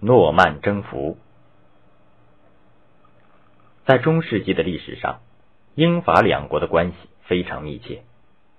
[0.00, 1.18] 诺曼征服。
[3.84, 5.20] 在中世纪的历史上，
[5.74, 8.02] 英法两国的关系非常密切，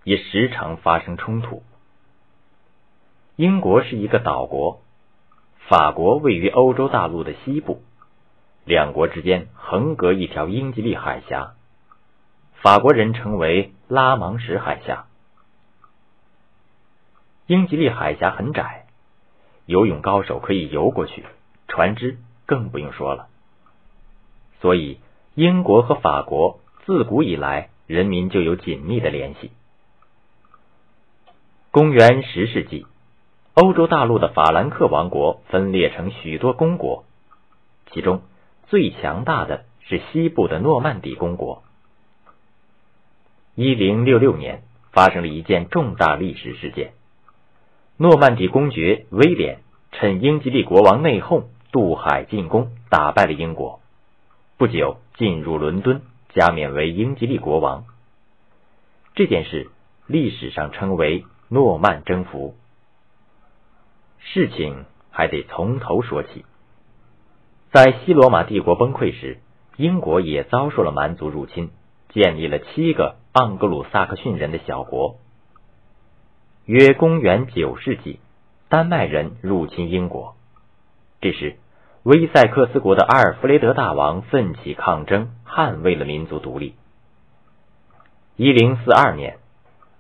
[0.04, 1.64] 也时常发生冲突。
[3.38, 4.82] 英国是一个岛国，
[5.68, 7.82] 法国位于欧洲大陆的西部，
[8.66, 11.54] 两国之间横隔一条英吉利海峡，
[12.62, 15.08] 法国人称为拉芒什海峡。
[17.48, 18.81] 英吉利海峡很窄，
[19.72, 21.24] 游泳高手可以游过去，
[21.70, 23.28] 船只更不用说了。
[24.60, 25.00] 所以，
[25.34, 29.52] 英国和法国自古以来人民就有紧密的联系。
[31.72, 32.86] 公元十世纪，
[33.54, 37.06] 欧洲大陆的法兰克王国分裂成许多公国，
[37.92, 38.22] 其中
[38.68, 41.64] 最强大的是西部的诺曼底公国。
[43.56, 46.94] 一零六六年，发生了一件重大历史事件。
[48.02, 49.60] 诺曼底公爵威廉
[49.92, 53.80] 趁英吉利国王内讧，渡海进攻，打败了英国。
[54.58, 57.86] 不久进入伦敦，加冕为英吉利国王。
[59.14, 59.70] 这件事
[60.08, 62.56] 历史上称为诺曼征服。
[64.18, 66.44] 事情还得从头说起。
[67.72, 69.38] 在西罗马帝国崩溃时，
[69.78, 71.70] 英国也遭受了蛮族入侵，
[72.10, 75.18] 建立了七个盎格鲁撒克逊人的小国。
[76.66, 78.20] 约公元九世纪，
[78.70, 80.36] 丹麦人入侵英国。
[81.20, 81.56] 这时，
[82.04, 86.76] 威塞克斯国的阿尔弗雷德大王奋起抗争，捍卫了民族独立。
[88.36, 89.40] 一零四二年，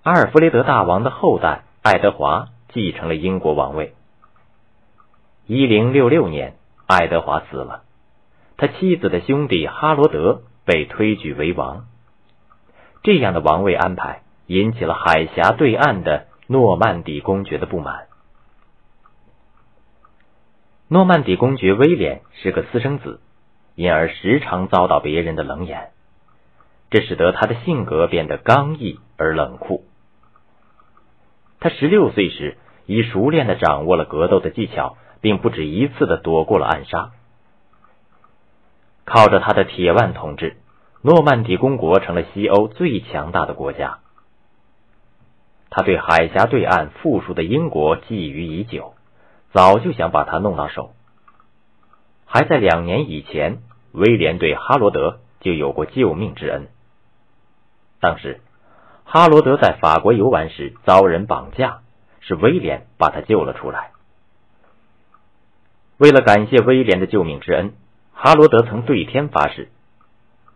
[0.04, 3.96] 阿尔弗雷德大王的后代爱德华继承了英国王位。
[5.48, 6.54] 一零六六年，
[6.86, 7.82] 爱德华死了，
[8.56, 11.88] 他妻子的兄弟哈罗德被推举为王。
[13.02, 16.28] 这样的王位安排引起了海峡对岸的。
[16.52, 18.08] 诺曼底公爵的不满。
[20.90, 23.22] 诺曼底公爵威廉是个私生子，
[23.76, 25.92] 因而时常遭到别人的冷眼，
[26.90, 29.86] 这使得他的性格变得刚毅而冷酷。
[31.62, 37.12] 他十六岁时已熟练的掌握了格斗的技巧，并不止一次的躲过了暗杀。
[39.06, 40.58] 靠着他的铁腕统治，
[41.02, 44.01] 诺曼底公国成了西欧最强大的国家。
[45.74, 48.94] 他对海峡对岸富庶的英国觊觎已久，
[49.54, 50.92] 早就想把他弄到手。
[52.26, 53.60] 还在两年以前，
[53.94, 56.68] 威廉对哈罗德就有过救命之恩。
[58.02, 58.42] 当时，
[59.06, 61.80] 哈罗德在法国游玩时遭人绑架，
[62.20, 63.92] 是威廉把他救了出来。
[65.98, 67.74] 为了感谢威廉的救命之恩，
[68.14, 69.70] 哈罗德曾对天发誓：“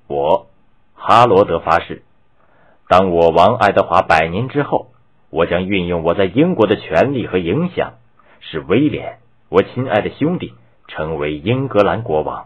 [0.07, 0.47] 我，
[0.93, 2.03] 哈罗德发誓，
[2.89, 4.87] 当我王爱德华百年之后。”
[5.35, 7.95] 我将运用我在英国的权力和影响，
[8.39, 9.17] 使威廉，
[9.49, 10.53] 我亲爱的兄弟，
[10.87, 12.45] 成为英格兰国王。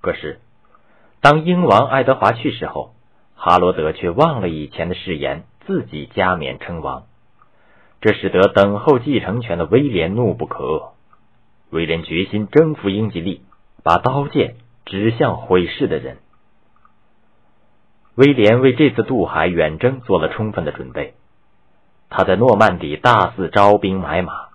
[0.00, 0.40] 可是，
[1.20, 2.94] 当英王爱德华去世后，
[3.34, 7.02] 哈罗德却忘了以前的誓言，自己加冕称王。
[8.00, 10.92] 这使得等候继承权的威廉怒不可遏。
[11.68, 13.42] 威廉决心征服英吉利，
[13.84, 14.54] 把刀剑
[14.86, 16.16] 指向毁世的人。
[18.14, 21.12] 威廉为这次渡海远征做了充分的准备。
[22.10, 24.48] 他在诺曼底大肆招兵买马，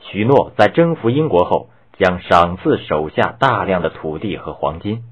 [0.00, 5.04] 许诺在征服英国后将赏赐手下大量的土地和黄金。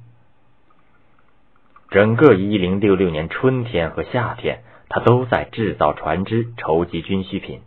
[1.91, 7.61] 整个一零六六年春天和夏天，他都在制造船只、筹集军需品。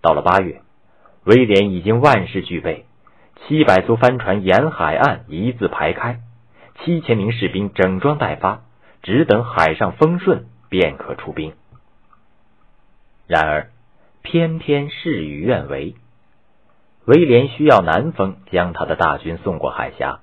[0.00, 0.62] 到了八月，
[1.24, 2.86] 威廉已经万事俱备，
[3.42, 6.20] 七百艘帆船沿海岸一字排开，
[6.84, 8.60] 七千名士兵整装待发，
[9.02, 11.52] 只等海上风顺便可出兵。
[13.26, 13.70] 然而，
[14.22, 15.94] 偏偏事与愿违。
[17.06, 20.20] 威廉需要南风将他的大军送过海峡。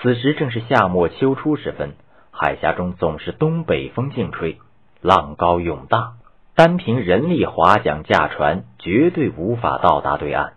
[0.00, 1.94] 此时正是夏末秋初时分，
[2.30, 4.58] 海峡中总是东北风劲吹，
[5.00, 6.14] 浪高涌大，
[6.54, 10.54] 单凭人力划桨驾船，绝对无法到达对岸。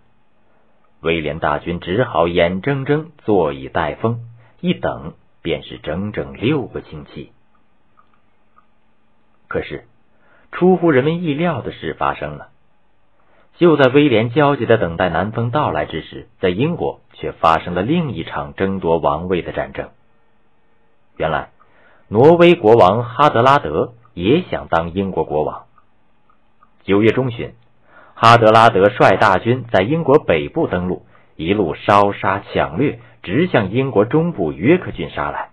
[1.00, 4.20] 威廉大军只好眼睁睁坐以待风，
[4.60, 7.32] 一等便是整整六个星期。
[9.48, 9.86] 可是。
[10.54, 12.48] 出乎人们意料的事发生了。
[13.56, 19.90] 就在威廉焦急的等待南风到来之时，在英国却发生了另一场争夺王位的战争。
[21.16, 21.50] 原来，
[22.08, 25.66] 挪威国王哈德拉德也想当英国国王。
[26.84, 27.54] 九月中旬，
[28.14, 31.04] 哈德拉德率大军在英国北部登陆，
[31.36, 35.50] 一路烧杀抢掠，直向英国中部约克郡杀来。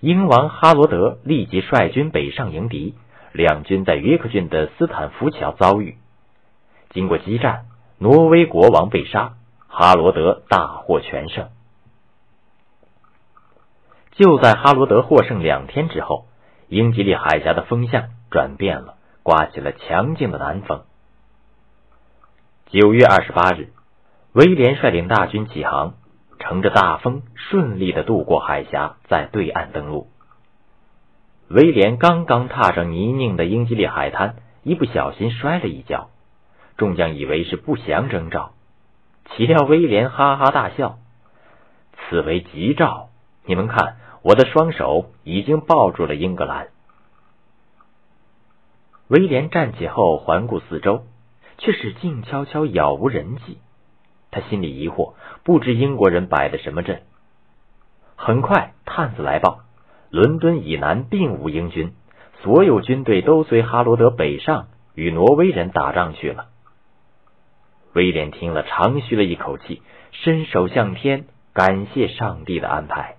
[0.00, 2.94] 英王哈罗德立即率军北上迎敌。
[3.32, 5.96] 两军在约克郡的斯坦福桥遭遇，
[6.90, 7.66] 经过激战，
[7.98, 9.34] 挪威国王被杀，
[9.68, 11.48] 哈罗德大获全胜。
[14.12, 16.26] 就在哈罗德获胜两天之后，
[16.68, 20.82] 英吉利海峡的风向转变了，刮起了强劲的南风。
[22.66, 23.72] 九月二十八日，
[24.32, 25.94] 威廉率领大军起航，
[26.38, 30.08] 乘着大风顺利的渡过海峡，在对岸登陆。
[31.52, 36.10] 威廉刚刚踏上泥泞的英吉利海滩，一不小心摔了一跤，
[36.76, 38.52] 众将以为是不祥征兆，
[39.28, 41.00] 岂料威廉哈哈大笑
[41.98, 43.08] ：“此为吉兆，
[43.46, 46.68] 你们看，我的双手已经抱住了英格兰。”
[49.08, 51.02] 威廉站起后环顾四周，
[51.58, 53.58] 却是静悄悄，杳无人迹。
[54.30, 57.02] 他心里疑惑，不知英国人摆的什么阵。
[58.14, 59.62] 很快，探子来报。
[60.10, 61.92] 伦敦以南并无英军，
[62.42, 66.46] 所有军队都随哈罗德北上，与挪威人打仗去了。
[67.92, 73.16] 威廉听了，长吁了一口气，伸手向天，感谢上帝的安排。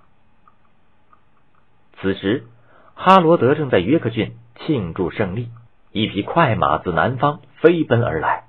[2.02, 2.46] 此时，
[2.94, 4.34] 哈罗德正在约克郡
[4.66, 5.50] 庆祝胜利，
[5.92, 8.46] 一匹快马自南方飞奔而来，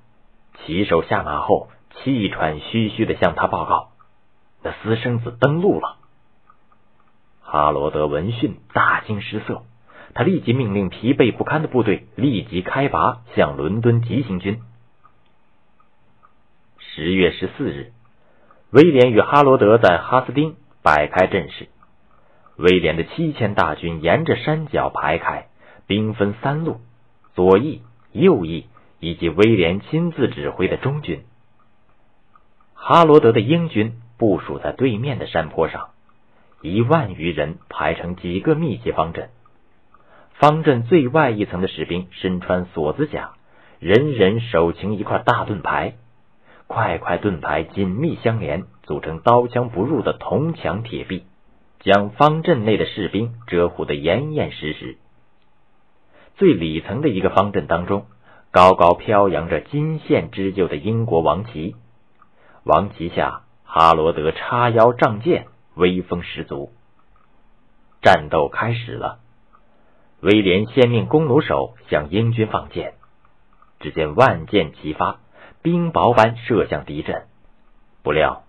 [0.59, 3.91] 骑手下马后，气喘吁吁的向他报告
[4.63, 5.97] ：“那私生子登陆了。”
[7.53, 9.61] 哈罗德闻讯大惊失色，
[10.15, 14.59] 他立即命令疲惫不堪的部队立即开拔，向伦敦急行军。
[16.79, 17.91] 十月十四日，
[18.71, 21.67] 威廉与哈罗德在哈斯丁摆开阵势。
[22.55, 25.45] 威廉的七千大军沿着山脚排开，
[25.85, 26.81] 兵分三路：
[27.35, 27.83] 左翼、
[28.13, 28.65] 右翼
[28.99, 31.23] 以及威廉亲自指挥的中军。
[32.73, 35.91] 哈罗德的英军部署在对面的山坡上。
[36.63, 39.27] 一万余人排成几个密集方阵，
[40.35, 43.31] 方阵最外一层的士兵身穿锁子甲，
[43.79, 45.95] 人人手擎一块大盾牌，
[46.67, 51.25] 块块盾牌紧密相连，组成刀枪不入的铜墙铁壁，
[51.81, 54.95] 将方阵内的士兵遮护的严严实实。
[56.37, 58.05] 最里层的一个方阵当中，
[58.51, 61.75] 高高飘扬着金线织就的英国王旗，
[62.63, 65.47] 王旗下哈罗德叉腰仗剑。
[65.75, 66.71] 威风十足，
[68.01, 69.19] 战斗开始了。
[70.21, 72.93] 威廉先命弓弩手向英军放箭，
[73.79, 75.19] 只见万箭齐发，
[75.61, 77.23] 冰雹般射向敌阵。
[78.03, 78.43] 不料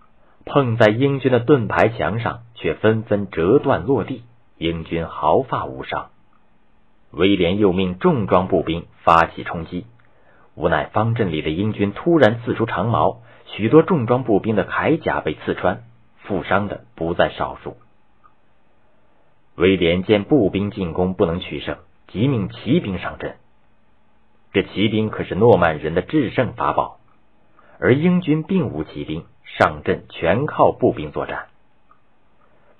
[0.45, 4.23] 碰在英军的盾牌墙上，却纷纷折断落地，
[4.57, 6.11] 英军毫发无伤。
[7.11, 9.85] 威廉又命重装步兵发起冲击，
[10.53, 15.83] 无奈方阵里的英军突然刺出长矛，许多重装步兵的铠甲被刺穿。
[16.25, 17.77] 负伤的不在少数。
[19.55, 21.77] 威廉见步兵进攻不能取胜，
[22.07, 23.35] 即命骑兵上阵。
[24.51, 26.99] 这骑兵可是诺曼人的制胜法宝，
[27.79, 31.47] 而英军并无骑兵，上阵全靠步兵作战。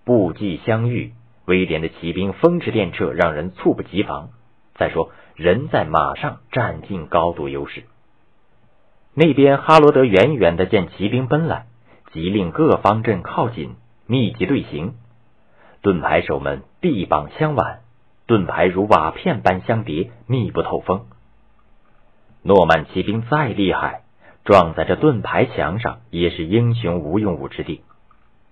[0.04, 1.14] 步骑相遇，
[1.46, 4.30] 威廉的骑兵风驰电掣，让人猝不及防。
[4.76, 7.84] 再说，人在马上占尽高度优势。
[9.14, 11.68] 那边哈罗德远远的见骑兵奔来。
[12.16, 13.76] 即令各方阵靠紧，
[14.08, 14.94] 密集队形。
[15.82, 17.82] 盾牌手们臂膀相挽，
[18.26, 21.08] 盾牌如瓦片般相叠，密不透风。
[22.42, 24.04] 诺曼骑兵再厉害，
[24.46, 27.82] 撞在这盾牌墙上也是英雄无用武之地。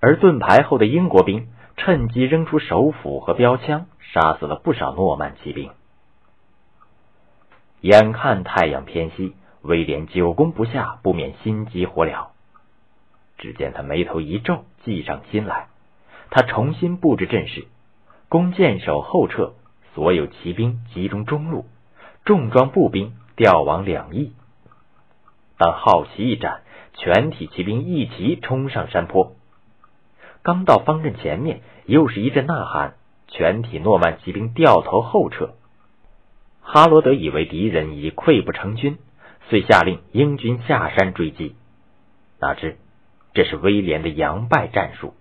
[0.01, 1.47] 而盾牌后的英国兵
[1.77, 5.71] 趁机扔出手斧和标枪，杀死了不少诺曼骑兵。
[7.79, 12.32] 眼看太阳偏西，威廉久攻不下，不免心急火燎。
[13.43, 15.67] 只见他眉头一皱，计上心来。
[16.29, 17.65] 他重新布置阵势，
[18.29, 19.51] 弓箭手后撤，
[19.93, 21.65] 所有骑兵集中中路，
[22.23, 24.31] 重装步兵调往两翼。
[25.57, 26.61] 当号旗一展，
[26.93, 29.35] 全体骑兵一齐冲上山坡。
[30.41, 32.93] 刚到方阵前面，又是一阵呐喊，
[33.27, 35.53] 全体诺曼骑兵掉头后撤。
[36.61, 38.97] 哈罗德以为敌人已溃不成军，
[39.49, 41.57] 遂下令英军下山追击。
[42.39, 42.77] 哪知。
[43.33, 45.13] 这是威廉的佯败战术。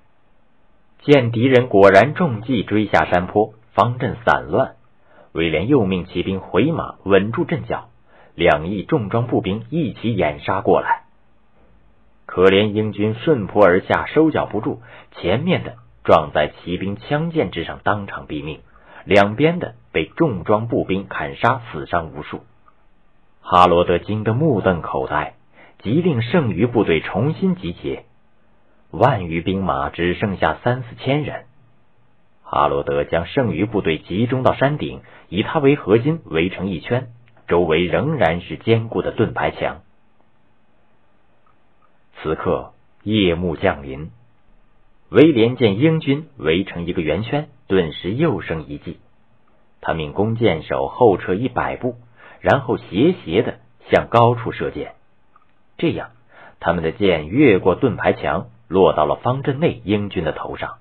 [1.01, 4.77] 见敌人果然中计，追下山坡，方阵散乱。
[5.33, 7.89] 威廉又命骑兵回马，稳住阵脚，
[8.35, 11.05] 两翼重装步兵一起掩杀过来。
[12.27, 14.81] 可怜英军顺坡而下，收脚不住，
[15.17, 18.59] 前面的撞在骑兵枪剑之上，当场毙命；
[19.05, 22.43] 两边的被重装步兵砍杀，死伤无数。
[23.41, 25.35] 哈罗德惊得目瞪口呆。
[25.83, 28.05] 即令剩余部队重新集结，
[28.93, 31.47] 万余兵马只剩下三四千人。
[32.45, 37.09] 哈罗德将剩余部队集中到山顶，以他为核心围成一圈，
[37.49, 39.81] 周围仍然是坚固的盾牌墙。
[42.23, 44.13] 此刻夜幕降临，
[45.09, 49.01] 威廉见英军围成一个圆圈，顿时又生一计。
[49.81, 51.97] 他命弓箭手后撤一百步，
[52.41, 53.59] 然后斜斜的
[53.91, 54.95] 向高处射箭。
[55.77, 56.11] 这样，
[56.61, 60.79] 他们的箭越过盾牌墙，落到了方阵内英军的头上。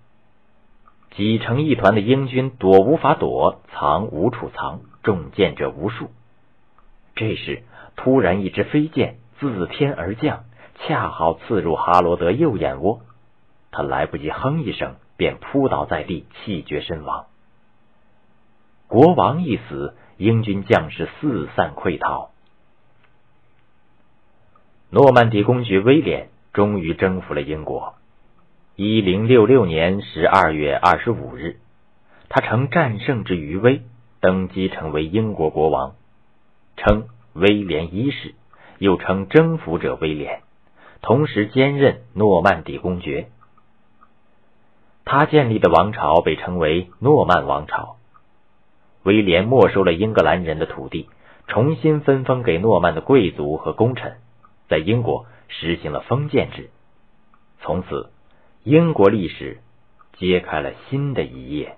[1.12, 6.10] 挤成一团的英军躲无法躲，藏无处藏，中箭者无数。
[7.16, 7.64] 这时，
[7.98, 10.46] 突然一支飞箭自天而降，
[10.80, 13.02] 恰好刺入哈罗德右眼窝。
[13.72, 17.26] 他来不及哼一声，便扑倒在地，气绝身亡。
[18.88, 22.31] 国王一死，英军将士四散溃逃。
[24.94, 27.94] 诺曼底公爵威廉终于征服了英国。
[28.76, 31.60] 一零六六年十二月二十五日，
[32.28, 33.84] 他乘战胜之余威
[34.20, 35.94] 登基，成为英国国王，
[36.76, 38.36] 称威廉一世，
[38.80, 40.42] 又称征服者威廉，
[41.02, 43.30] 同时兼任诺曼底公爵。
[45.06, 47.96] 他建立的王朝被称为诺曼王朝。
[49.04, 51.08] 威廉没收了英格兰人的土地，
[51.48, 54.18] 重新分封给诺曼的贵族和功臣。
[54.72, 56.70] 在英国实行了封建制，
[57.60, 58.10] 从此，
[58.64, 59.60] 英国历史
[60.14, 61.76] 揭开了新的一页。